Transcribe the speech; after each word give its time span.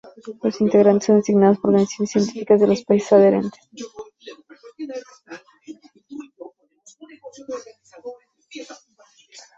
Los 0.41 0.59
integrantes 0.61 1.05
son 1.05 1.17
designados 1.17 1.59
por 1.59 1.69
organizaciones 1.69 2.09
científicas 2.09 2.59
de 2.59 2.65
los 2.65 2.83
países 2.83 3.11
adherentes. 3.11 3.59